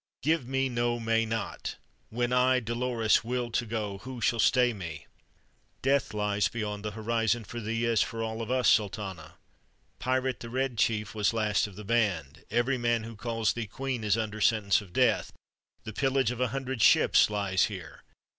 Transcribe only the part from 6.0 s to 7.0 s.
lies beyond the